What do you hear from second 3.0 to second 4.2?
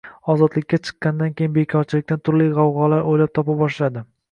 o`ylab topa boshladi